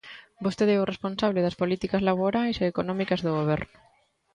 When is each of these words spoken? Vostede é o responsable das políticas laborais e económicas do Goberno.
Vostede 0.45 0.73
é 0.75 0.79
o 0.81 0.89
responsable 0.91 1.45
das 1.45 1.57
políticas 1.61 2.05
laborais 2.09 2.55
e 2.57 2.69
económicas 2.73 3.19
do 3.21 3.31
Goberno. 3.39 3.77